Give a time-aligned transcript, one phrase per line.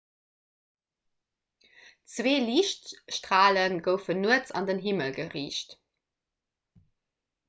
[2.13, 5.77] zwee liichtstrale goufen nuets an den himmel geriicht